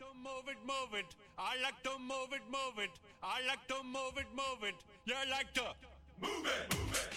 [0.00, 1.04] to move it, move it.
[1.36, 2.90] I like to move it, move it.
[3.22, 4.76] I like to move it, move it.
[5.04, 5.64] You like to
[6.22, 7.10] move it, move it.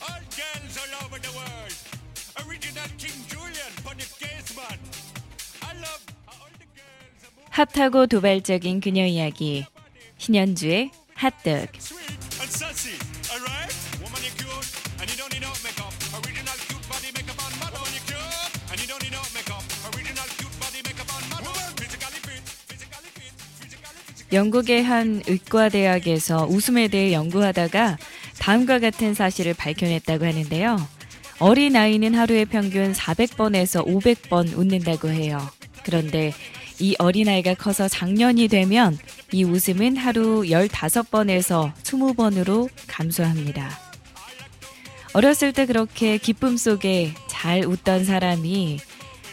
[0.00, 1.76] All girls all over the world.
[2.48, 4.78] Original King Julian, Bonnie Gaisman.
[5.60, 9.66] I love how all the girls 핫하고 도발적인 그녀 이야기.
[10.16, 11.72] 신현주의 핫득.
[24.32, 27.98] 영국의 한 의과대학에서 웃음에 대해 연구하다가
[28.38, 30.76] 다음과 같은 사실을 밝혀냈다고 하는데요.
[31.38, 35.38] 어린 아이는 하루에 평균 400번에서 500번 웃는다고 해요.
[35.84, 36.32] 그런데
[36.78, 38.98] 이 어린아이가 커서 장년이 되면
[39.32, 43.70] 이 웃음은 하루 15번에서 20번으로 감소합니다.
[45.12, 48.78] 어렸을 때 그렇게 기쁨 속에 잘 웃던 사람이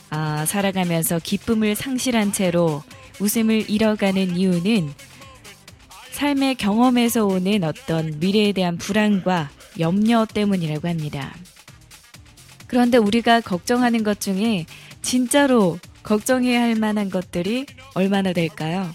[0.09, 2.83] 아, 살아가면서 기쁨을 상실한 채로
[3.19, 4.93] 웃음을 잃어가는 이유는
[6.11, 11.33] 삶의 경험에서 오는 어떤 미래에 대한 불안과 염려 때문이라고 합니다.
[12.67, 14.65] 그런데 우리가 걱정하는 것 중에
[15.01, 18.91] 진짜로 걱정해야 할 만한 것들이 얼마나 될까요?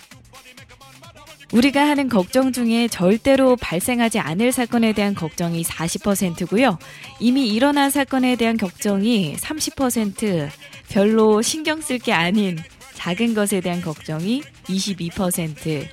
[1.52, 6.78] 우리가 하는 걱정 중에 절대로 발생하지 않을 사건에 대한 걱정이 40%고요.
[7.20, 10.48] 이미 일어난 사건에 대한 걱정이 30%,
[10.89, 12.58] 별로 신경 쓸 게 아닌
[13.05, 15.86] 작은 것에 대한 걱정이 22%,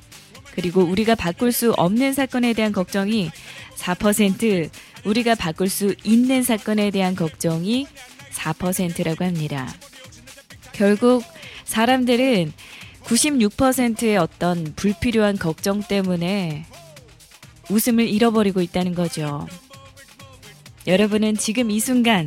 [0.54, 3.28] 그리고 우리가 바꿀 수 없는 사건에 대한 걱정이
[3.76, 4.70] 4%,
[5.04, 7.86] 우리가 바꿀 수 있는 사건에 대한 걱정이
[8.30, 9.70] 4%라고 합니다.
[10.72, 11.22] 결국
[11.66, 12.50] 사람들은
[13.04, 16.64] 96%의 어떤 불필요한 걱정 때문에
[17.68, 19.46] 웃음을 잃어버리고 있다는 거죠.
[20.86, 22.26] 여러분은 지금 이 순간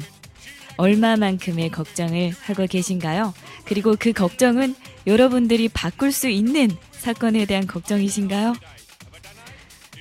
[0.78, 3.34] 얼마만큼의 걱정을 하고 계신가요?
[3.66, 4.76] 그리고 그 걱정은
[5.08, 8.54] 여러분들이 바꿀 수 있는 사건에 대한 걱정이신가요?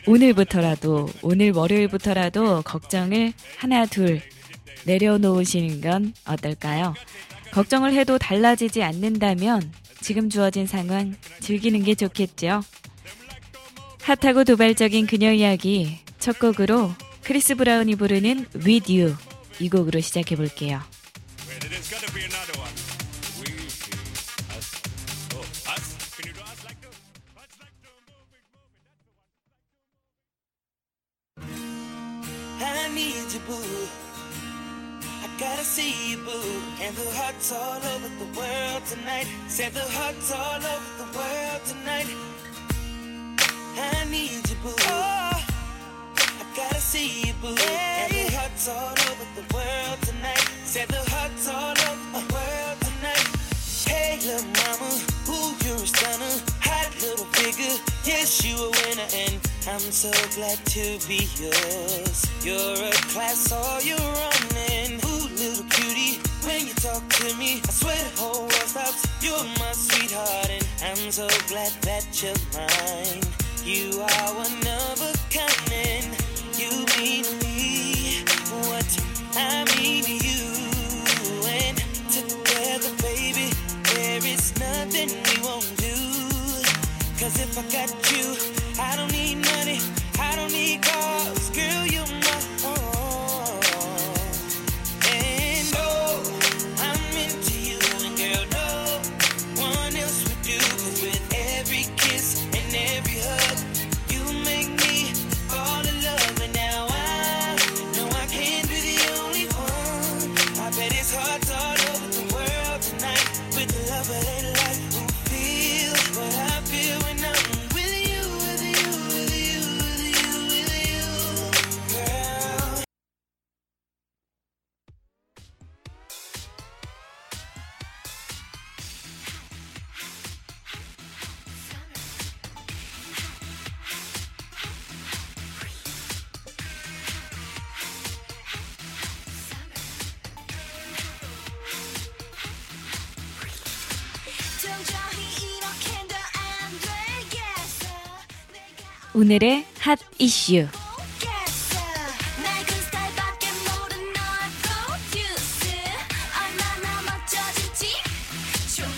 [0.06, 4.20] 오늘부터라도, 오늘 월요일부터라도 걱정을 하나, 둘
[4.84, 6.94] 내려놓으시는 건 어떨까요?
[7.53, 12.62] 걱정을 해도 달라지지 않는다면 지금 주어진 상황 즐기는 게 좋겠죠.
[14.03, 16.92] 핫하고 도발적인 그녀 이야기 첫 곡으로
[17.22, 19.16] 크리스 브라운이 부르는 With You
[19.60, 20.82] 이 곡으로 시작해 볼게요.
[35.74, 36.62] See you, boo.
[36.80, 39.26] And the hearts all over the world tonight.
[39.48, 42.06] Said the hearts all over the world tonight.
[43.76, 44.70] I need you, boo.
[44.70, 45.44] Oh,
[46.14, 47.56] I gotta see you, boo.
[47.58, 50.46] And the hearts all over the world tonight.
[50.62, 53.26] Said the hearts all over the world tonight.
[53.91, 54.91] Hey, little mama,
[55.34, 56.34] ooh, you're a stunner.
[56.70, 62.18] Hot little figure, yes, you a winner, and I'm so glad to be yours.
[62.46, 65.00] You're a class, all you're running.
[65.04, 65.13] Ooh,
[66.84, 69.09] talk to me, I swear the whole world stops.
[69.25, 73.25] You're my sweetheart, and I'm so glad that you're mine.
[73.65, 76.12] You are one of a kind, and
[76.61, 76.69] you
[77.00, 78.21] mean me
[78.69, 78.91] what
[79.33, 80.45] I mean to you.
[81.56, 81.77] And
[82.12, 83.49] together, baby,
[83.95, 85.97] there is nothing we won't do.
[87.16, 88.37] Cause if I got you,
[88.78, 89.81] I don't need money,
[90.21, 92.23] I don't need cars, girl, you're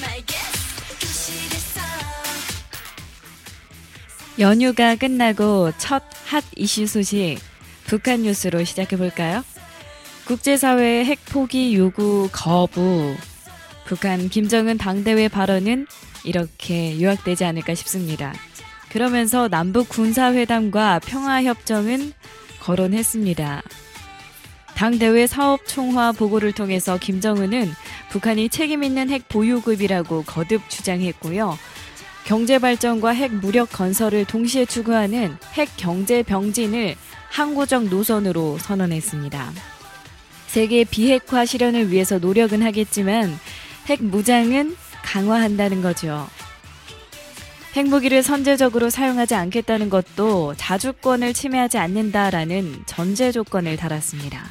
[0.01, 1.81] 말 guess 교실에서
[4.39, 7.39] 연휴가 끝나고 첫 핫 이슈 소식
[7.87, 9.45] 북한 뉴스로 시작해 볼까요?
[10.25, 13.15] 국제사회의 핵 포기 요구 거부.
[13.87, 15.87] 북한 김정은 당대회 발언은
[16.25, 18.35] 이렇게 요약되지 않을까 싶습니다.
[18.96, 22.14] 그러면서 남북 군사회담과 평화협정은
[22.60, 23.62] 거론했습니다.
[24.75, 27.70] 당대회 사업 총화 보고를 통해서 김정은은
[28.08, 31.58] 북한이 책임있는 핵 보유국이라고 거듭 주장했고요.
[32.25, 36.96] 경제 발전과 핵 무력 건설을 동시에 추구하는 핵 경제 병진을
[37.28, 39.52] 항구적 노선으로 선언했습니다.
[40.46, 43.38] 세계 비핵화 실현을 위해서 노력은 하겠지만
[43.88, 46.26] 핵 무장은 강화한다는 거죠.
[47.76, 54.43] 핵무기를 선제적으로 사용하지 않겠다는 것도 자주권을 침해하지 않는다라는 전제 조건을 달았습니다.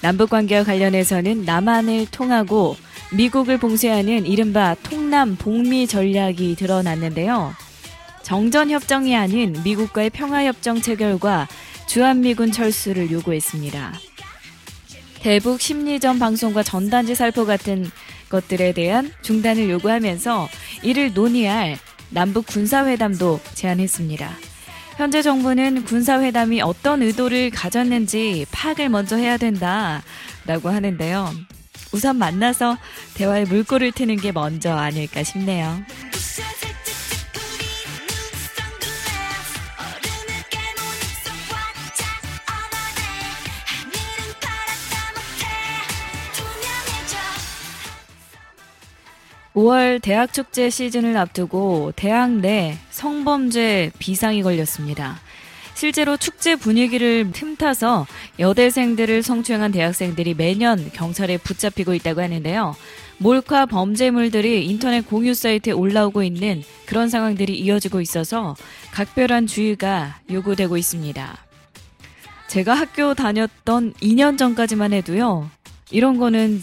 [0.00, 2.76] 남북 관계와 관련해서는 남한을 통하고
[3.12, 7.52] 미국을 봉쇄하는 이른바 통남 복미 전략이 드러났는데요.
[8.22, 11.48] 정전 협정이 아닌 미국과의 평화 협정 체결과
[11.86, 13.92] 주한미군 철수를 요구했습니다.
[15.20, 17.90] 대북 심리전 방송과 전단지 살포 같은
[18.28, 20.48] 것들에 대한 중단을 요구하면서
[20.82, 21.76] 이를 논의할
[22.12, 24.30] 남북 군사회담도 제안했습니다.
[24.96, 31.32] 현재 정부는 군사회담이 어떤 의도를 가졌는지 파악을 먼저 해야 된다라고 하는데요.
[31.92, 32.78] 우선 만나서
[33.14, 35.82] 대화에 물꼬를 트는 게 먼저 아닐까 싶네요.
[49.54, 55.20] 5월 대학 축제 시즌을 앞두고 대학 내 성범죄 비상이 걸렸습니다.
[55.74, 58.06] 실제로 축제 분위기를 틈타서
[58.38, 62.76] 여대생들을 성추행한 대학생들이 매년 경찰에 붙잡히고 있다고 하는데요.
[63.18, 68.56] 몰카 범죄물들이 인터넷 공유 사이트에 올라오고 있는 그런 상황들이 이어지고 있어서
[68.92, 71.38] 각별한 주의가 요구되고 있습니다.
[72.48, 75.50] 제가 학교 다녔던 2년 전까지만 해도요.
[75.90, 76.62] 이런 거는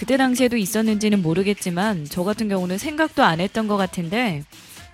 [0.00, 4.42] 그때 당시에도 있었는지는 모르겠지만 저 같은 경우는 생각도 안 했던 것 같은데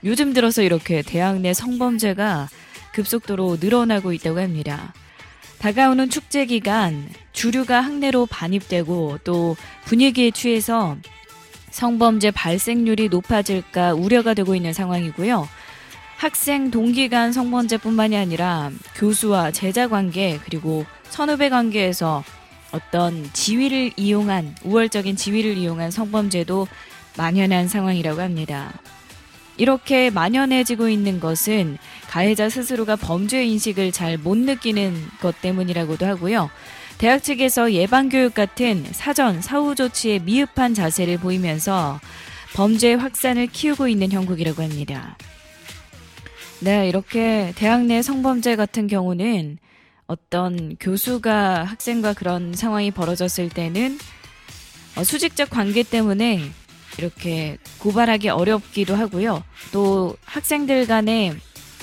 [0.03, 2.49] 요즘 들어서 이렇게 대학 내 성범죄가
[2.93, 4.93] 급속도로 늘어나고 있다고 합니다.
[5.61, 9.55] 다가오는 축제 기간 주류가 학내로 반입되고 또
[9.85, 10.97] 분위기에 취해서
[11.71, 15.49] 성범죄 발생률이 높아질까 우려가 되고 있는 상황이고요.
[16.17, 22.25] 학생 동기 간 성범죄뿐만이 아니라 교수와 제자 관계 그리고 선후배 관계에서
[22.73, 26.69] 어떤 지위를 이용한 우월적인 지위를 이용한 성범죄도
[27.17, 28.73] 만연한 상황이라고 합니다.
[29.57, 31.79] 이렇게 만연해지고 있는 것은
[32.09, 36.51] 가해자 스스로가 범죄 인식을 잘 못 느끼는 것 때문이라고도 하고요.
[36.99, 42.01] 대학 측에서 예방교육 같은 사전 사후 조치에 미흡한 자세를 보이면서
[42.55, 45.17] 범죄 확산을 키우고 있는 형국이라고 합니다.
[46.61, 49.59] 네, 이렇게 대학 내 성범죄 같은 경우는
[50.07, 53.99] 어떤 교수가 학생과 그런 상황이 벌어졌을 때는
[54.97, 56.41] 어, 수직적 관계 때문에
[56.99, 59.43] 이렇게 고발하기 어렵기도 하고요.
[59.73, 61.37] 또 학생들 간의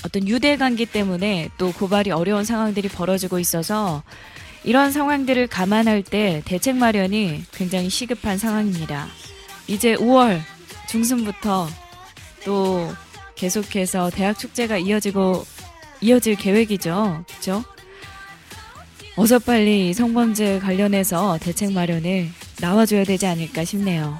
[0.05, 4.03] 어떤 유대 관계 때문에 또 고발이 어려운 상황들이 벌어지고 있어서
[4.63, 9.07] 이런 상황들을 감안할 때 대책 마련이 굉장히 시급한 상황입니다.
[9.67, 10.39] 이제 5월
[10.89, 11.67] 중순부터
[12.45, 12.91] 또
[13.35, 15.45] 계속해서 대학 축제가 이어지고
[16.01, 17.23] 이어질 계획이죠.
[17.27, 17.63] 그죠?
[19.15, 24.19] 어서 빨리 이 성범죄 관련해서 대책 마련을 나와줘야 되지 않을까 싶네요.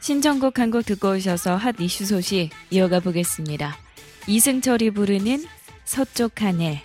[0.00, 3.76] 신청곡 한 곡 듣고 오셔서 핫 이슈 소식 이어가 보겠습니다.
[4.28, 5.44] 이승철이 부르는
[5.84, 6.80] 서쪽 하늘.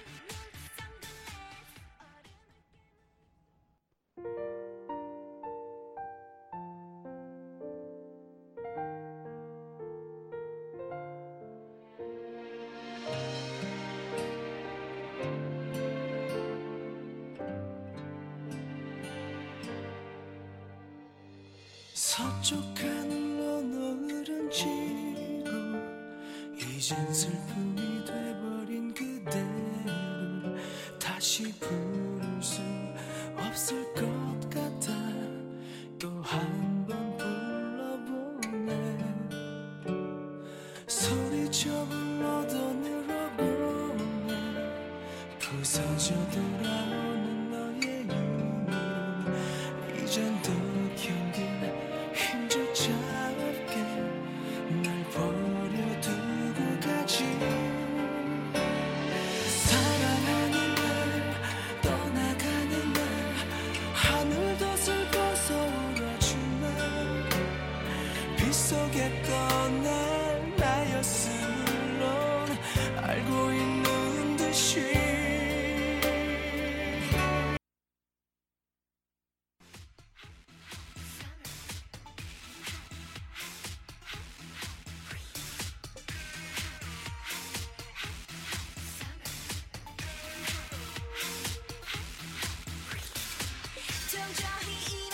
[45.52, 47.11] 부서져 돌아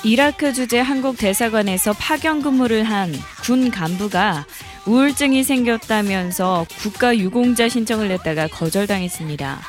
[0.07, 4.45] 이라크 주재 한국 대사관에서 파견 근무를 한 군 간부가
[4.85, 9.59] 우울증이 생겼다면서 국가 유공자 신청을 냈다가 거절당했습니다.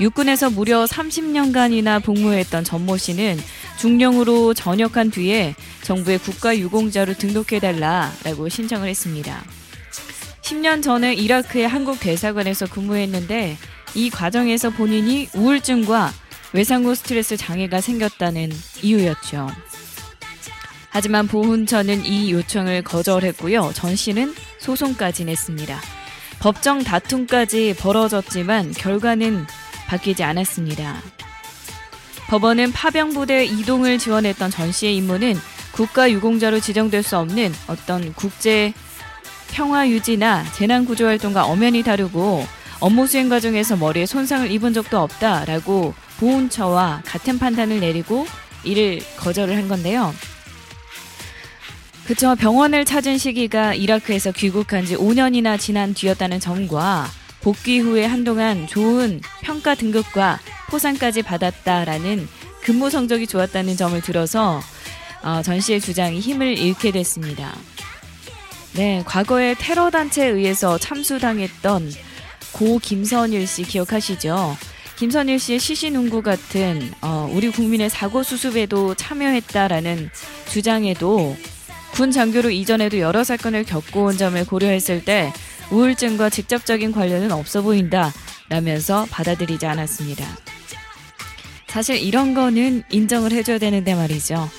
[0.00, 3.38] 육군에서 무려 30년간이나 복무했던 전모 씨는
[3.78, 9.42] 중령으로 전역한 뒤에 정부의 국가 유공자로 등록해달라라고 신청을 했습니다.
[10.40, 13.58] 10년 전에 이라크의 한국 대사관에서 근무했는데
[13.94, 16.10] 이 과정에서 본인이 우울증과
[16.52, 18.50] 외상후 스트레스 장애가 생겼다는
[18.82, 19.48] 이유였죠.
[20.90, 23.72] 하지만 보훈처는 이 요청을 거절했고요.
[23.74, 25.80] 전 씨는 소송까지 냈습니다.
[26.40, 29.44] 법정 다툼까지 벌어졌지만 결과는
[29.86, 30.96] 바뀌지 않았습니다.
[32.28, 35.34] 법원은 파병부대 이동을 지원했던 전 씨의 임무는
[35.72, 38.72] 국가 유공자로 지정될 수 없는 어떤 국제
[39.50, 42.46] 평화 유지나 재난 구조 활동과 엄연히 다르고
[42.80, 48.26] 업무 수행 과정에서 머리에 손상을 입은 적도 없다라고 보훈처와 같은 판단을 내리고
[48.64, 50.14] 이를 거절을 한 건데요.
[52.06, 52.34] 그쵸.
[52.36, 57.06] 병원을 찾은 시기가 이라크에서 귀국한 지 5년이나 지난 뒤였다는 점과
[57.42, 62.26] 복귀 후에 한동안 좋은 평가 등급과 포상까지 받았다라는
[62.62, 64.60] 근무 성적이 좋았다는 점을 들어서
[65.22, 67.54] 어, 전 씨의 주장이 힘을 잃게 됐습니다.
[68.74, 71.92] 네, 과거에 테러 단체에 의해서 참수당했던
[72.52, 74.56] 고 김선일 씨 기억하시죠?
[74.98, 80.10] 김선일 씨의 시신운구 같은 어, 우리 국민의 사고 수습에도 참여했다라는
[80.48, 81.36] 주장에도
[81.92, 85.32] 군 장교로 이전에도 여러 사건을 겪어온 점을 고려했을 때
[85.70, 88.12] 우울증과 직접적인 관련은 없어 보인다
[88.48, 90.26] 라면서 받아들이지 않았습니다.
[91.68, 94.50] 사실 이런 거는 인정을 해줘야 되는데 말이죠.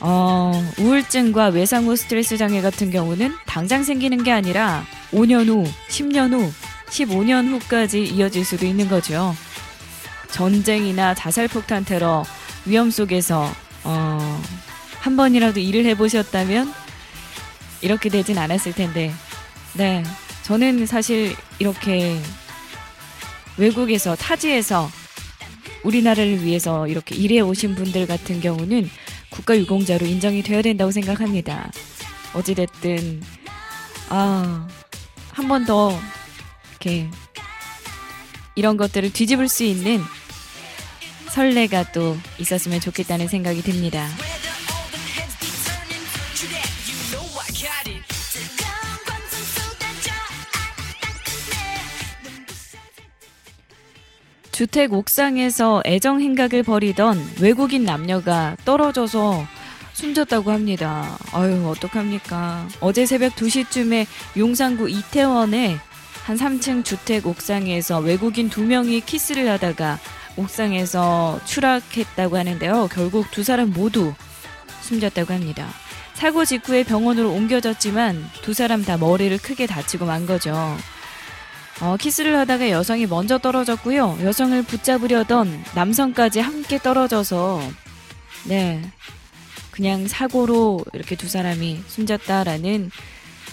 [0.00, 6.50] 어, 우울증과 외상후 스트레스 장애 같은 경우는 당장 생기는 게 아니라 5년 후, 10년 후,
[6.86, 9.34] 15년 후까지 이어질 수도 있는 거죠.
[10.30, 12.24] 전쟁이나 자살폭탄 테러
[12.66, 13.50] 위험 속에서
[13.84, 14.42] 어,
[15.00, 16.72] 한 번이라도 일을 해보셨다면
[17.80, 19.12] 이렇게 되진 않았을 텐데,
[19.74, 20.02] 네.
[20.42, 22.20] 저는 사실 이렇게
[23.56, 24.90] 외국에서 타지에서
[25.84, 28.90] 우리나라를 위해서 이렇게 일해 오신 분들 같은 경우는
[29.30, 31.70] 국가유공자로 인정이 되어야 된다고 생각합니다.
[32.34, 33.22] 어찌됐든,
[34.08, 34.66] 아,
[35.32, 35.98] 한 번 더
[36.70, 37.08] 이렇게
[38.56, 40.02] 이런 것들을 뒤집을 수 있는
[41.32, 44.08] 설레가 또 있었으면 좋겠다는 생각이 듭니다.
[54.58, 59.46] 주택 옥상에서 애정 행각을 벌이던 외국인 남녀가 떨어져서
[59.92, 61.16] 숨졌다고 합니다.
[61.32, 62.66] 아유, 어떡합니까.
[62.80, 64.06] 어제 새벽 2시쯤에
[64.36, 65.78] 용산구 이태원의
[66.24, 69.98] 한 3층 주택 옥상에서 외국인 두 명이 키스를 하다가
[70.38, 72.88] 옥상에서 추락했다고 하는데요.
[72.92, 74.14] 결국 두 사람 모두
[74.82, 75.68] 숨졌다고 합니다.
[76.14, 80.54] 사고 직후에 병원으로 옮겨졌지만 두 사람 다 머리를 크게 다치고 만 거죠.
[81.80, 84.18] 어, 키스를 하다가 여성이 먼저 떨어졌고요.
[84.22, 87.60] 여성을 붙잡으려던 남성까지 함께 떨어져서
[88.46, 88.82] 네
[89.70, 92.90] 그냥 사고로 이렇게 두 사람이 숨졌다라는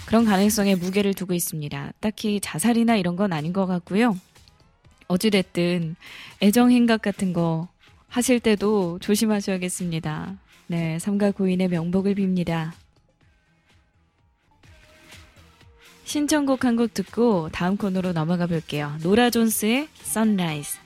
[0.06, 1.92] 그런 가능성에 무게를 두고 있습니다.
[2.00, 4.16] 딱히 자살이나 이런 건 아닌 것 같고요.
[5.08, 5.96] 어찌됐든
[6.42, 7.68] 애정 행각 같은 거
[8.08, 10.36] 하실 때도 조심하셔야겠습니다.
[10.68, 12.72] 네, 삼가 고인의 명복을 빕니다.
[16.04, 18.96] 신청곡 한 곡 듣고 다음 코너로 넘어가 볼게요.
[19.02, 20.85] 노라 존스의 Sunrise.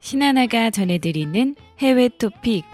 [0.00, 2.64] 신하나가 전해드리는 해외 토픽.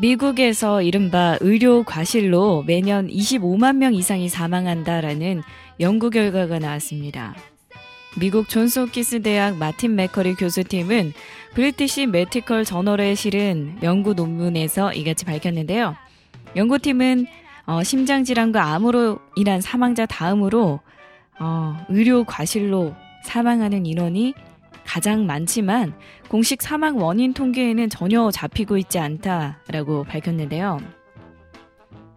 [0.00, 5.42] 미국에서 이른바 의료 과실로 매년 25만 명 이상이 사망한다라는
[5.80, 7.34] 연구 결과가 나왔습니다.
[8.18, 11.12] 미국 존스 홉키스 대학 마틴 맥커리 교수팀은
[11.54, 15.94] 브리티시 메디컬 저널에 실은 연구 논문에서 이같이 밝혔는데요.
[16.56, 17.26] 연구팀은
[17.66, 20.80] 어, 심장질환과 암으로 인한 사망자 다음으로
[21.38, 24.34] 어, 의료 과실로 사망하는 인원이
[24.84, 25.94] 가장 많지만
[26.28, 30.80] 공식 사망 원인 통계에는 전혀 잡히고 있지 않다라고 밝혔는데요.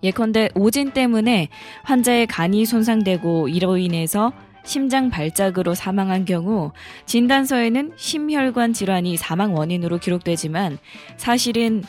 [0.01, 1.49] 예컨대 오진 때문에
[1.83, 6.71] 환자의 간이 손상되고 이로 인해서 심장 발작으로 사망한 경우
[7.05, 10.77] 진단서에는 심혈관 질환이 사망 원인으로 기록되지만
[11.17, 11.83] 사실은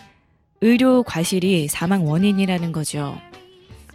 [0.60, 3.16] 의료 과실이 사망 원인이라는 거죠.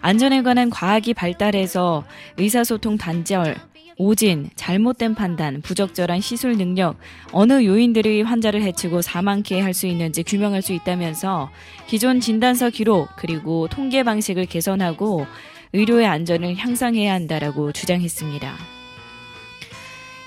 [0.02, 2.06] 안전에 관한 과학이 발달해서
[2.38, 3.58] 의사소통 단절,
[3.98, 6.96] 오진, 잘못된 판단, 부적절한 시술 능력,
[7.34, 11.50] 어느 요인들이 환자를 해치고 사망케 할 수 있는지 규명할 수 있다면서
[11.86, 15.26] 기존 진단서 기록, 그리고 통계 방식을 개선하고
[15.74, 18.56] 의료의 안전을 향상해야 한다라고 주장했습니다.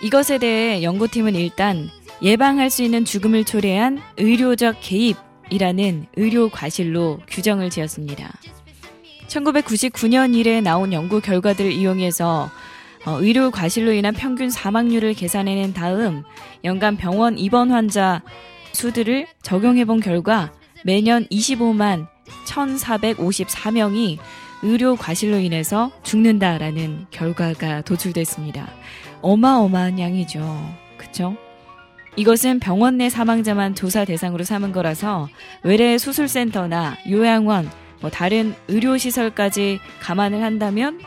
[0.03, 1.89] 이것에 대해 연구팀은 일단
[2.23, 8.33] 예방할 수 있는 죽음을 초래한 의료적 개입이라는 의료 과실로 규정을 지었습니다.
[9.29, 12.51] 1999년 이래 나온 연구 결과들을 이용해서
[13.05, 16.23] 어, 의료 과실로 인한 평균 사망률을 계산해낸 다음
[16.63, 18.23] 연간 병원 입원 환자
[18.73, 20.53] 수들을 적용해 본 결과
[20.85, 22.07] 매년 25만
[22.47, 24.19] 1,454명이
[24.63, 28.69] 의료 과실로 인해서 죽는다라는 결과가 도출됐습니다.
[29.21, 30.41] 어마어마한 양이죠.
[30.97, 31.37] 그쵸?
[32.17, 35.29] 이것은 병원 내 사망자만 조사 대상으로 삼은 거라서
[35.63, 37.71] 외래 수술센터나 요양원,
[38.01, 41.01] 뭐 다른 의료시설까지 감안을 한다면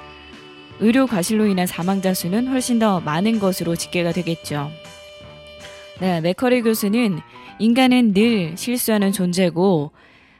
[0.79, 4.71] 의료 과실로 인한 사망자 수는 훨씬 더 많은 것으로 집계가 되겠죠.
[6.01, 7.19] 네, 맥커리 교수는
[7.59, 9.91] 인간은 늘 실수하는 존재고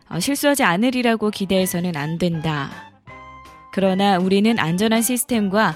[0.10, 2.95] 어, 실수하지 않으리라고 기대해서는 안 된다.
[3.76, 5.76] 그러나 우리는 안전한 시스템과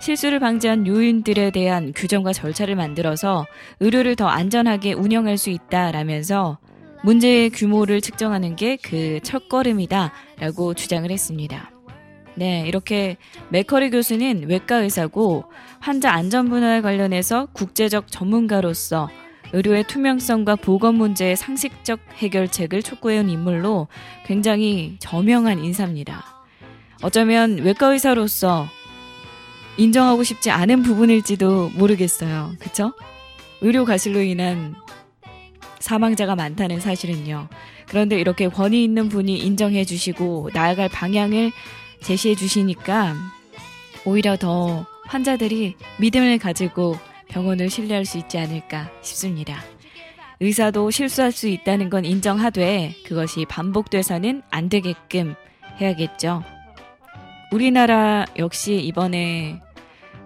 [0.00, 3.46] 실수를 방지한 요인들에 대한 규정과 절차를 만들어서
[3.78, 6.58] 의료를 더 안전하게 운영할 수 있다라면서
[7.04, 11.70] 문제의 규모를 측정하는 게 그 첫걸음이다라고 주장을 했습니다.
[12.34, 13.16] 네, 이렇게
[13.50, 15.44] 맥커리 교수는 외과 의사고
[15.78, 19.08] 환자 안전 분야에 관련해서 국제적 전문가로서
[19.52, 23.86] 의료의 투명성과 보건 문제의 상식적 해결책을 촉구해온 인물로
[24.24, 26.35] 굉장히 저명한 인사입니다.
[27.02, 28.68] 어쩌면 외과 의사로서
[29.76, 32.52] 인정하고 싶지 않은 부분일지도 모르겠어요.
[32.58, 32.92] 그쵸?
[33.60, 34.74] 의료 과실로 인한
[35.78, 37.48] 사망자가 많다는 사실은요.
[37.86, 41.52] 그런데 이렇게 권위 있는 분이 인정해 주시고 나아갈 방향을
[42.02, 43.14] 제시해 주시니까
[44.04, 46.96] 오히려 더 환자들이 믿음을 가지고
[47.28, 49.62] 병원을 신뢰할 수 있지 않을까 싶습니다.
[50.40, 55.34] 의사도 실수할 수 있다는 건 인정하되 그것이 반복돼서는 안 되게끔
[55.80, 56.55] 해야겠죠.
[57.52, 59.60] 우리나라 역시 이번에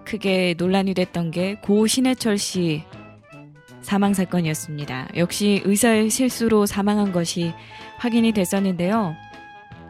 [0.05, 2.83] 크게 논란이 됐던 게 고 신해철 씨
[3.81, 5.09] 사망 사건이었습니다.
[5.15, 7.53] 역시 의사의 실수로 사망한 것이
[7.97, 9.15] 확인이 됐었는데요.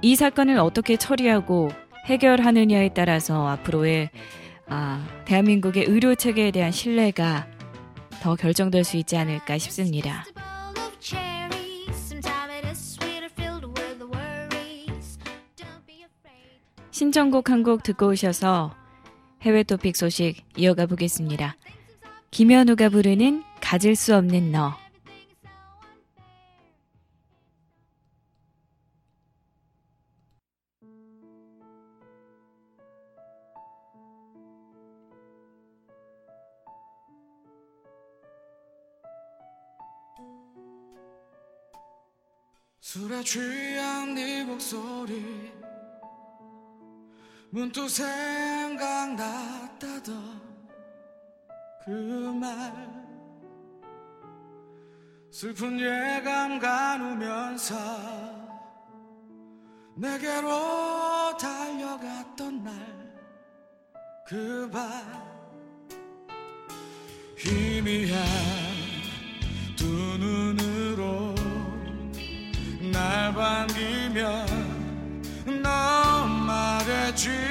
[0.01, 1.69] 이 사건을 어떻게 처리하고
[2.05, 4.09] 해결하느냐에 따라서 앞으로의
[4.67, 7.47] 아, 대한민국의 의료 체계에 대한 신뢰가
[8.21, 10.25] 더 결정될 수 있지 않을까 싶습니다.
[17.01, 18.75] 신청곡 한 곡 듣고 오셔서
[19.41, 21.55] 해외 토픽 소식 이어가 보겠습니다.
[22.29, 24.77] 김현우가 부르는 가질 수 없는 너.
[42.79, 45.51] 술에 취한 네 목소리
[47.51, 49.31] 문득 생각났다던
[51.85, 52.91] 그 말.
[55.29, 57.75] 슬픈 예감 가누면서
[59.95, 63.01] 내게로 달려갔던 날
[64.31, 64.81] 그 밤
[67.37, 68.70] 희미한
[77.27, 77.50] 말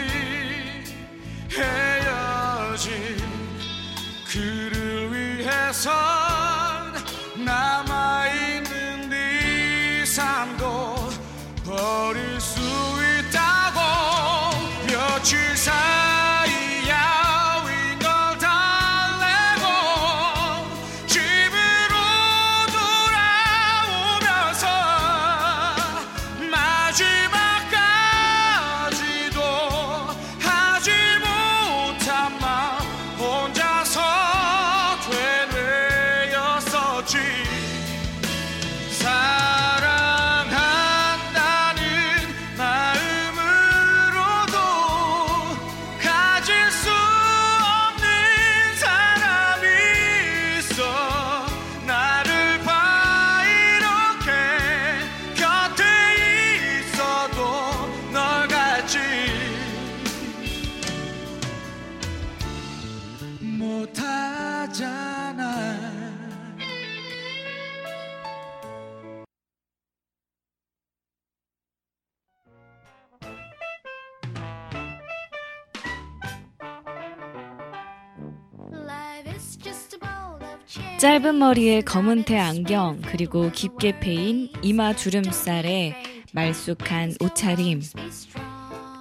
[81.00, 85.96] 짧은 머리에 검은테 안경 그리고 깊게 패인 이마 주름살에
[86.34, 87.80] 말쑥한 옷차림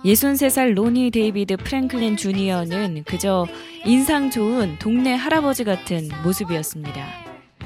[0.06, 3.46] 63살 로니 데이비드 프랭클린 주니어는 그저
[3.84, 7.06] 인상 좋은 동네 할아버지 같은 모습이었습니다.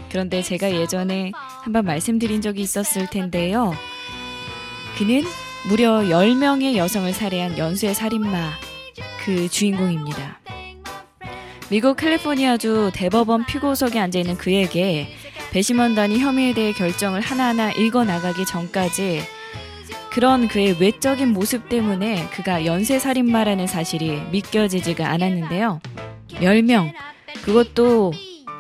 [0.10, 3.72] 그런데 제가 예전에 한번 말씀드린 적이 있었을 텐데요.
[4.98, 5.22] 그는
[5.69, 8.50] 무려 10명의 여성을 살해한 연쇄 살인마
[9.24, 10.43] 그 주인공입니다.
[11.74, 15.08] 미국 캘리포니아주 대법원 피고석에 앉아 있는 그에게
[15.54, 19.22] 배심원단이 혐의에 대해 결정을 하나하나 읽어 나가기 전까지
[20.12, 25.80] 그런 그의 외적인 모습 때문에 그가 연쇄 살인마라는 사실이 믿겨지지가 않았는데요.
[26.34, 26.94] 10명,
[27.44, 28.14] 그것도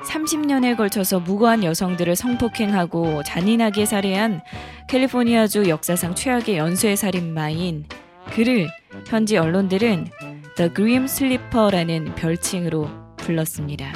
[0.07, 4.41] 30년에 걸쳐서 무고한 여성들을 성폭행하고 잔인하게 살해한
[4.89, 7.85] 캘리포니아주 역사상 최악의 연쇄 살인마인
[8.33, 8.67] 그를
[9.05, 10.07] 현지 언론들은
[10.55, 13.91] The Grim Sleeper라는 별칭으로 불렀습니다.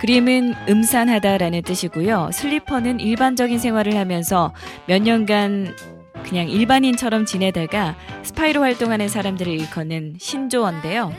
[0.00, 2.30] grim은 음산하다라는 뜻이고요.
[2.32, 4.52] sleeper는 일반적인 생활을 하면서
[4.88, 5.76] 몇 년간
[6.24, 11.12] 그냥 일반인처럼 지내다가 스파이로 활동하는 사람들을 일컫는 신조어인데요.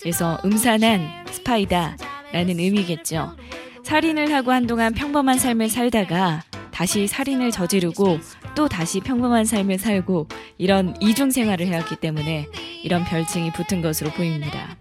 [0.00, 3.36] 그래서 음산한 스파이다라는 의미겠죠.
[3.82, 8.18] 살인을 하고 한동안 평범한 삶을 살다가 다시 살인을 저지르고
[8.54, 12.46] 또 다시 평범한 삶을 살고 이런 이중 생활을 해왔기 때문에
[12.82, 14.76] 이런 별칭이 붙은 것으로 보입니다.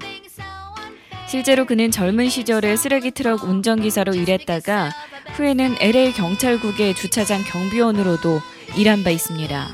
[1.29, 4.89] 실제로 그는 젊은 시절에 쓰레기 트럭 운전기사로 일했다가
[5.35, 8.39] 후에는 LA 경찰국의 주차장 경비원으로도
[8.75, 9.67] 일한 바 있습니다.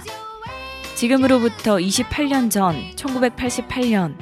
[0.95, 4.17] 지금으로부터 28년 전 1988년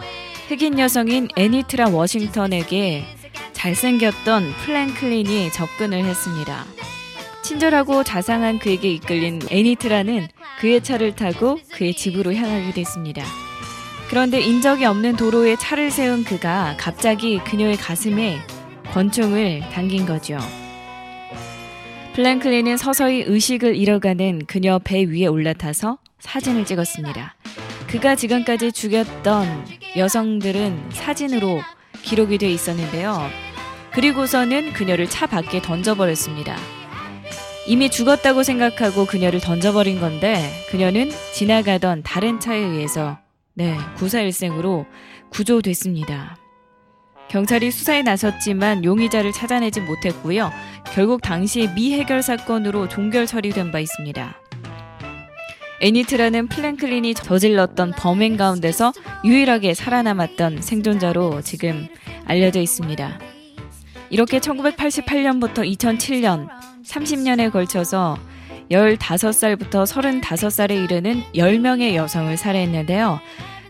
[0.48, 3.04] 흑인 여성인 애니트라 워싱턴에게
[3.54, 6.66] 잘생겼던 프랭클린이 접근을 했습니다.
[7.42, 10.28] 친절하고 자상한 그에게 이끌린 애니트라는
[10.60, 13.24] 그의 차를 타고 그의 집으로 향하게 됐습니다.
[14.14, 18.38] 그런데 인적이 없는 도로에 차를 세운 그가 갑자기 그녀의 가슴에
[18.92, 20.38] 권총을 당긴 거죠.
[22.14, 27.34] 프랭클린은 서서히 의식을 잃어가는 그녀 배 위에 올라타서 사진을 찍었습니다.
[27.88, 29.48] 그가 지금까지 죽였던
[29.98, 31.62] 여성들은 사진으로
[32.04, 33.20] 기록이 돼 있었는데요.
[33.94, 36.56] 그리고서는 그녀를 차 밖에 던져버렸습니다.
[37.66, 43.23] 이미 죽었다고 생각하고 그녀를 던져버린 건데 그녀는 지나가던 다른 차에 의해서
[43.56, 44.88] 네, 구사일생으로
[45.30, 46.38] 구조됐습니다.
[47.30, 50.52] 경찰이 수사에 나섰지만 용의자를 찾아내지 못했고요.
[50.94, 54.36] 결국 당시 미해결 사건으로 종결 처리된 바 있습니다.
[55.82, 58.92] 애니트라는 플랭클린이 저질렀던 범행 가운데서
[59.24, 61.88] 유일하게 살아남았던 생존자로 지금
[62.26, 63.20] 알려져 있습니다.
[64.10, 66.48] 이렇게 1988년부터 2007년
[66.84, 68.18] 30년에 걸쳐서
[68.74, 73.20] 15살부터 35살에 이르는 10명의 여성을 살해했는데요.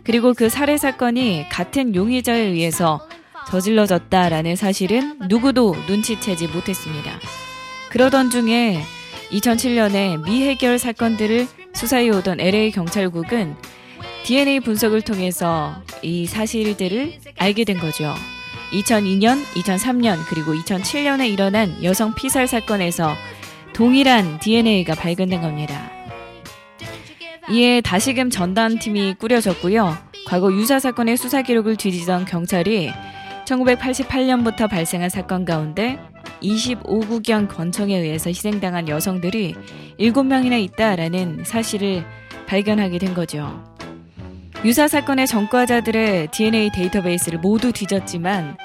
[0.02, 3.06] 그리고 그 살해 사건이 같은 용의자에 의해서
[3.48, 7.18] 저질러졌다라는 사실은 누구도 눈치채지 못했습니다.
[7.90, 8.82] 그러던 중에
[9.30, 13.56] 2007년에 미해결 사건들을 수사해 오던 LA 경찰국은
[14.24, 18.14] DNA 분석을 통해서 이 사실들을 알게 된 거죠.
[18.72, 23.14] 2002년, 2003년, 그리고 2007년에 일어난 여성 피살 사건에서
[23.74, 25.90] 동일한 DNA가 발견된 겁니다.
[27.50, 29.96] 이에 다시금 전담팀이 꾸려졌고요.
[30.26, 32.92] 과거 유사 사건의 수사 기록을 뒤지던 경찰이
[33.44, 35.98] 1988년부터 발생한 사건 가운데
[36.40, 39.54] 25구경 권총에 의해서 희생당한 여성들이
[39.98, 42.04] 7명이나 있다라는 사실을
[42.46, 43.62] 발견하게 된 거죠.
[44.64, 48.56] 유사 사건의 전과자들의 DNA 데이터베이스를 모두 뒤졌지만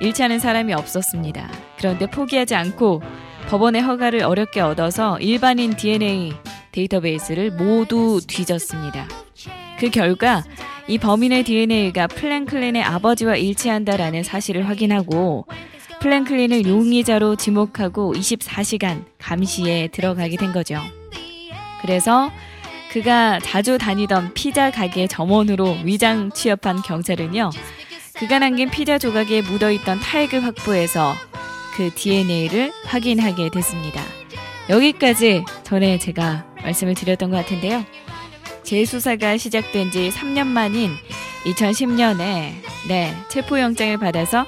[0.00, 1.48] 일치하는 사람이 없었습니다.
[1.78, 3.02] 그런데 포기하지 않고
[3.48, 6.34] 법원의 허가를 어렵게 얻어서 일반인 DNA
[6.72, 9.08] 데이터베이스를 모두 뒤졌습니다.
[9.78, 10.44] 그 결과
[10.86, 15.46] 이 범인의 DNA가 프랭클린의 아버지와 일치한다라는 사실을 확인하고
[16.00, 20.82] 프랭클린을 용의자로 지목하고 24시간 감시에 들어가게 된 거죠.
[21.80, 22.30] 그래서
[22.92, 27.48] 그가 자주 다니던 피자 가게 점원으로 위장 취업한 경찰은요.
[28.18, 31.14] 그가 남긴 피자 조각에 묻어있던 타액을 확보해서
[31.78, 34.02] 그 DNA를 확인하게 됐습니다.
[34.68, 37.84] 여기까지 전에 제가 말씀을 드렸던 것 같은데요.
[38.64, 40.90] 재수사가 시작된 지 3년 만인
[41.44, 42.50] 2010년에
[42.88, 44.44] 네, 체포영장을 받아서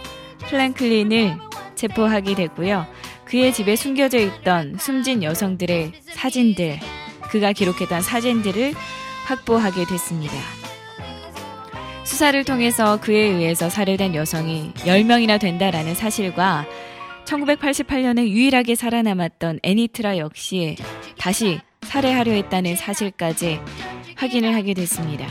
[0.49, 1.39] 플랭클린을
[1.77, 2.85] 체포하게 됐고요.
[3.27, 6.81] 그의 집에 숨겨져 있던 숨진 여성들의 사진들,
[7.31, 8.75] 그가 기록했던 사진들을
[9.27, 10.35] 확보하게 됐습니다.
[12.03, 16.67] 수사를 통해서 그에 의해서 살해된 여성이 10명이나 된다라는 사실과
[17.31, 20.77] 1988년에 유일하게 살아남았던 애니트라 역시
[21.17, 23.61] 다시 살해하려 했다는 사실까지
[24.17, 25.27] 확인을 하게 됐습니다.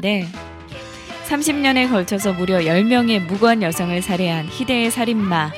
[0.00, 0.24] 네.
[1.28, 5.52] 30년에 걸쳐서 무려 10명의 무고한 여성을 살해한 희대의 살인마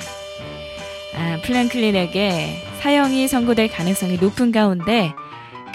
[1.15, 5.13] 아, 플랭클린에게 사형이 선고될 가능성이 높은 가운데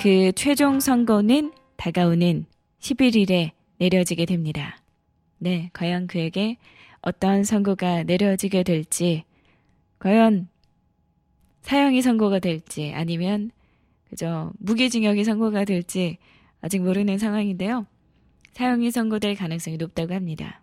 [0.02, 2.45] 그 최종 선고는 다가오는
[2.80, 4.78] 11일에 내려지게 됩니다.
[5.39, 6.58] 네, 과연 그에게
[7.02, 9.23] 어떤 선고가 내려지게 될지,
[9.99, 10.47] 과연
[11.62, 13.51] 사형이 선고가 될지, 아니면
[14.10, 16.17] 그저 무기징역이 선고가 될지
[16.62, 17.86] 아직 모르는 상황인데요.
[18.53, 20.62] 사형이 선고될 가능성이 높다고 합니다.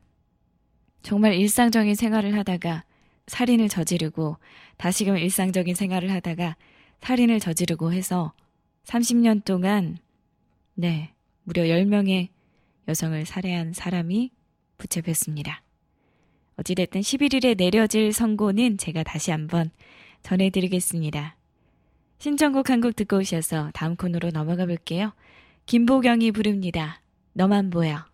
[1.03, 2.85] 정말 일상적인 생활을 하다가
[3.27, 4.39] 살인을 저지르고
[4.79, 6.57] 다시금 일상적인 생활을 하다가
[7.01, 8.33] 살인을 저지르고 해서
[8.85, 9.99] 30년 동안
[10.75, 12.29] 네, 무려 10명의
[12.89, 14.31] 여성을 살해한 사람이
[14.79, 15.64] 붙잡혔습니다.
[16.57, 19.71] 어찌됐든 11일에 내려질 선고는 제가 다시 한번
[20.23, 21.37] 전해드리겠습니다.
[22.19, 25.13] 신청곡 한 곡 듣고 오셔서 다음 코너로 넘어가 볼게요.
[25.67, 27.01] 김보경이 부릅니다.
[27.33, 28.14] 너만 보여.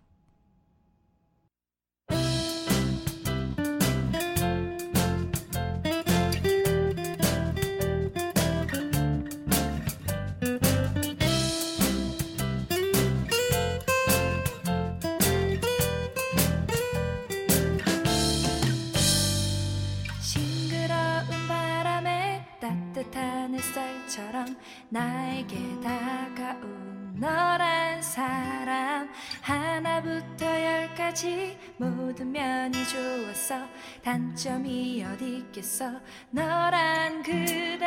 [24.91, 29.09] 나에게 다가온 너란 사람.
[29.41, 33.57] 하나부터 열까지 모든 면이 좋았어.
[34.03, 35.93] 단점이 어디 있겠어?
[36.31, 37.87] 너란 그대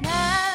[0.00, 0.51] 난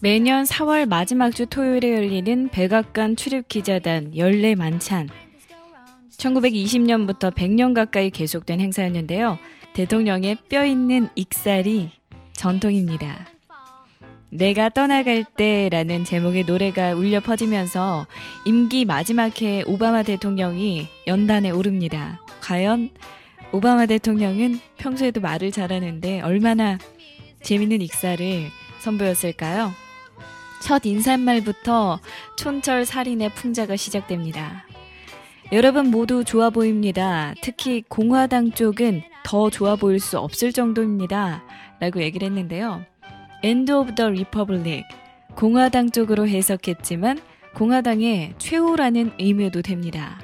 [0.00, 5.08] 매년 4월 마지막 주 토요일에 열리는 백악관 출입 기자단 연례 만찬.
[6.16, 9.38] 1920년부터 100년 가까이 계속된 행사였는데요.
[9.74, 11.90] 대통령의 뼈 있는 익살이
[12.32, 13.26] 전통입니다.
[14.30, 18.06] 내가 떠나갈 때라는 제목의 노래가 울려 퍼지면서
[18.44, 22.20] 임기 마지막 해에 오바마 대통령이 연단에 오릅니다.
[22.40, 22.90] 과연
[23.50, 26.78] 오바마 대통령은 평소에도 말을 잘하는데 얼마나
[27.42, 28.46] 재밌는 익살을
[28.78, 29.87] 선보였을까요?
[30.62, 32.00] 첫 인사말부터
[32.36, 34.64] 촌철 살인의 풍자가 시작됩니다.
[35.52, 37.34] 여러분 모두 좋아 보입니다.
[37.40, 41.42] 특히 공화당 쪽은 더 좋아 보일 수 없을 정도입니다.
[41.80, 42.84] 라고 얘기를 했는데요.
[43.42, 44.84] End of the Republic.
[45.34, 47.20] 공화당 쪽으로 해석했지만
[47.54, 50.18] 공화당의 최후라는 의미도 됩니다.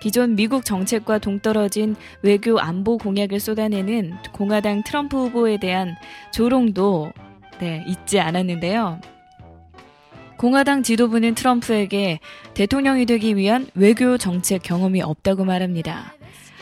[0.00, 5.94] 기존 미국 정책과 동떨어진 외교 안보 공약을 쏟아내는 공화당 트럼프 후보에 대한
[6.32, 7.12] 조롱도
[7.60, 9.00] 네, 잊지 않았는데요.
[10.42, 12.18] 공화당 지도부는 트럼프에게
[12.54, 16.14] 대통령이 되기 위한 외교 정책 경험이 없다고 말합니다.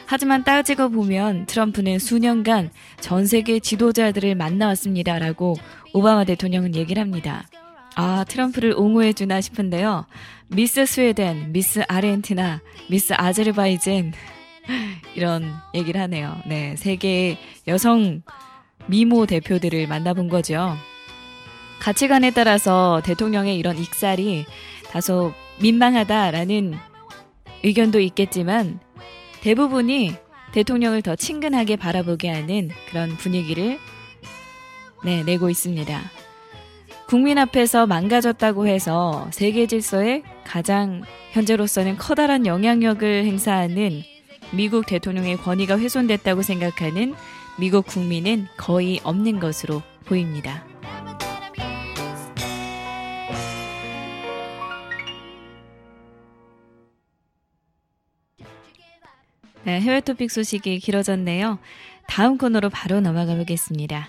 [0.05, 5.57] 하지만 따지고 보면 트럼프는 수년간 전 세계 지도자들을 만나왔습니다라고
[5.95, 7.49] 오바마 대통령은 얘기를 합니다.
[7.97, 10.05] 아, 트럼프를 옹호해주나 싶은데요.
[10.49, 14.13] 미스 스웨덴, 미스 아르헨티나, 미스 아제르바이젠
[15.17, 16.37] 이런 얘기를 하네요.
[16.47, 18.21] 네, 세계의 여성
[18.89, 20.77] 미모 대표들을 만나본 거죠.
[21.81, 24.45] 가치관에 따라서 대통령의 이런 익살이
[24.91, 26.75] 다소 민망하다라는
[27.65, 28.81] 의견도 있겠지만
[29.41, 30.15] 대부분이
[30.53, 33.79] 대통령을 더 친근하게 바라보게 하는 그런 분위기를
[35.05, 36.01] 네, 내고 있습니다.
[37.07, 44.03] 국민 앞에서 망가졌다고 해서 세계 질서에 가장 현재로서는 커다란 영향력을 행사하는
[44.53, 47.15] 미국 대통령의 권위가 훼손됐다고 생각하는
[47.59, 50.70] 미국 국민은 거의 없는 것으로 보입니다.
[59.65, 61.59] 네, 해외 토픽 소식이 길어졌네요.
[62.07, 64.09] 다음 코너로 바로 넘어가 보겠습니다.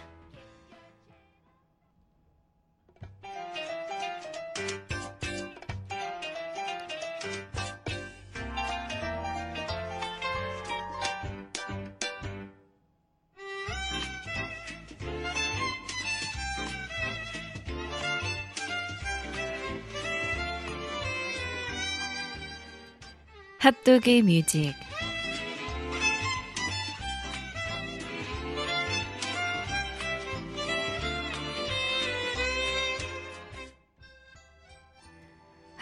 [23.59, 24.73] 핫도그 뮤직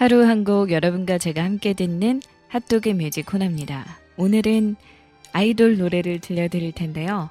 [0.10, 4.00] 하루 한 곡 여러분과 제가 함께 듣는 핫도그 뮤직 코너입니다.
[4.17, 4.75] 오늘은
[5.34, 7.29] 아이돌 노래를 들려드릴 텐데요.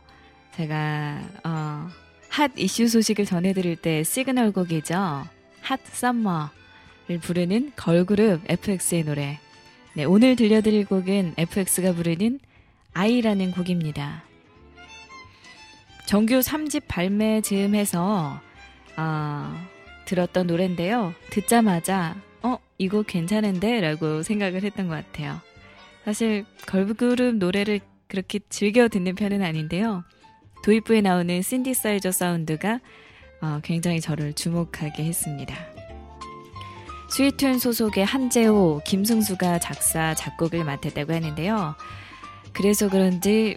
[0.54, 1.88] 제가 어,
[2.28, 4.94] 핫 이슈 소식을 전해드릴 때 시그널 곡이죠.
[5.60, 9.40] 핫 썸머를 부르는 걸그룹 FX의 노래.
[9.94, 12.38] 네, 오늘 들려드릴 곡은 FX가 부르는
[12.94, 14.22] 아이라는 곡입니다.
[16.06, 18.40] 정규 3집 발매 즈음해서
[18.96, 19.66] 어,
[20.04, 21.12] 들었던 노래인데요.
[21.30, 22.27] 듣자마자 어,
[22.78, 23.80] 이거 괜찮은데?
[23.80, 25.40] 라고 생각을 했던 것 같아요.
[26.04, 30.04] 사실 걸그룹 노래를 그렇게 즐겨 듣는 편은 아닌데요.
[30.64, 32.80] 도입부에 나오는 신디사이저 사운드가
[33.40, 35.54] 어, 굉장히 저를 주목하게 했습니다.
[37.10, 41.74] 스위트운 소속의 한재호, 김승수가 작사, 작곡을 맡았다고 하는데요.
[42.52, 43.56] 그래서 그런지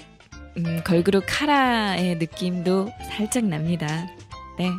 [0.58, 4.08] 음, 걸그룹 카라의 느낌도 살짝 납니다.
[4.58, 4.70] 네.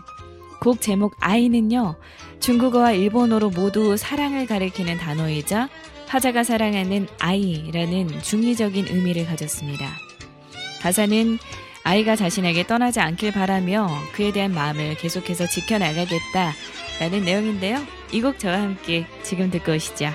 [0.60, 1.96] 곡 제목 아이는요.
[2.42, 5.68] 중국어와 일본어로 모두 사랑을 가리키는 단어이자
[6.08, 9.88] 화자가 사랑하는 아이라는 중의적인 의미를 가졌습니다.
[10.82, 11.38] 가사는
[11.84, 16.52] 아이가 자신에게 떠나지 않길 바라며 그에 대한 마음을 계속해서 지켜나가겠다
[17.00, 17.78] 라는 내용인데요.
[18.12, 20.10] 이 곡 저와 함께 지금 듣고 오시죠.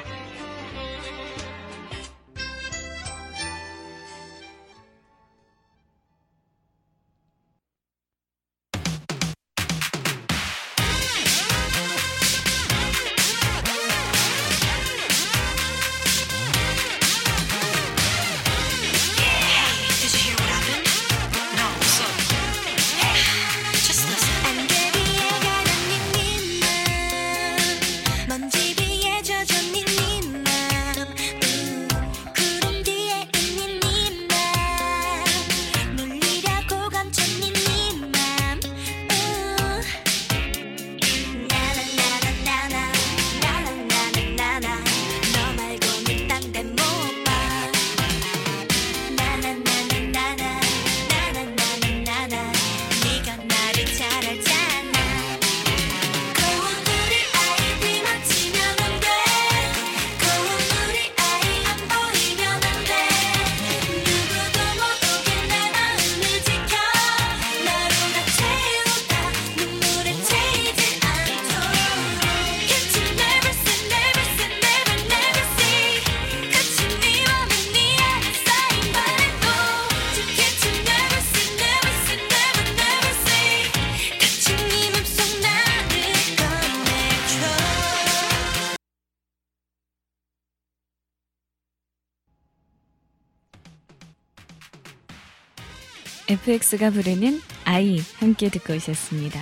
[96.48, 99.38] FX가 부르는 아이 함께 듣고 오셨습니다.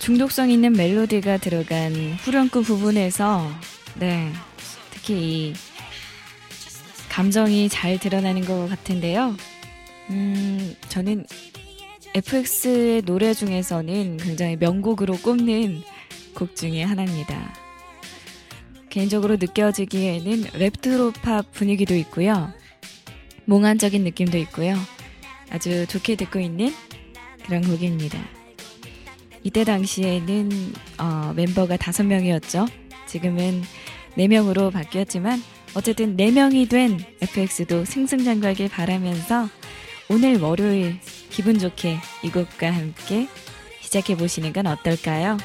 [0.00, 3.50] 중독성 있는 멜로디가 들어간 후렴구 부분에서
[3.94, 4.30] 네
[4.90, 5.54] 특히 이
[7.08, 9.34] 감정이 잘 드러나는 것 같은데요.
[10.10, 11.24] 음 저는
[12.14, 15.82] FX의 노래 중에서는 굉장히 명곡으로 꼽는
[16.34, 17.54] 곡 중에 하나입니다.
[18.90, 22.52] 개인적으로 느껴지기에는 랩트로팝 분위기도 있고요.
[23.46, 24.76] 몽환적인 느낌도 있고요.
[25.50, 26.72] 아주 좋게 듣고 있는
[27.44, 28.18] 그런 곡입니다.
[29.42, 30.50] 이때 당시에는
[30.98, 32.66] 어, 멤버가 다섯 명이었죠.
[33.06, 33.62] 지금은
[34.16, 35.42] 네 명으로 바뀌었지만
[35.74, 39.48] 어쨌든 네 명이 된 FX도 승승장구하길 바라면서
[40.08, 40.98] 오늘 월요일
[41.30, 43.28] 기분 좋게 이 곡과 함께
[43.80, 45.36] 시작해 보시는 건 어떨까요?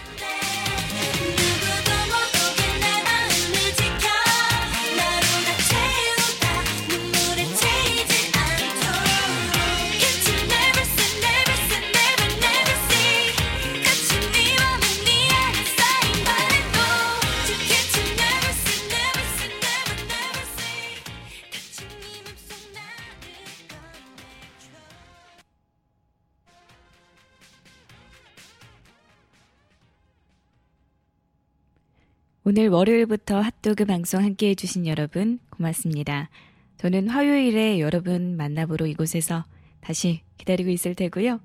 [32.49, 36.31] 오늘 월요일부터 핫도그 방송 함께 해주신 여러분 고맙습니다.
[36.77, 39.45] 저는 화요일에 여러분 만나보러 이곳에서
[39.81, 41.41] 다시 기다리고 있을 테고요.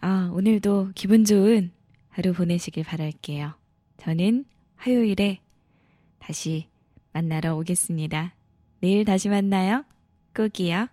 [0.00, 1.72] 아, 오늘도 기분 좋은
[2.08, 3.54] 하루 보내시길 바랄게요.
[3.96, 4.44] 저는
[4.76, 5.40] 화요일에
[6.20, 6.68] 다시
[7.12, 8.32] 만나러 오겠습니다.
[8.78, 9.84] 내일 다시 만나요.
[10.36, 10.86] 꼭이요.